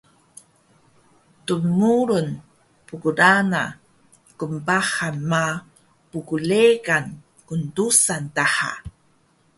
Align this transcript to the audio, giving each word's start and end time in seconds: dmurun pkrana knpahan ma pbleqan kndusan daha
dmurun 1.45 2.27
pkrana 2.87 3.63
knpahan 4.37 5.15
ma 5.31 5.45
pbleqan 6.09 7.05
kndusan 7.47 8.23
daha 8.35 8.71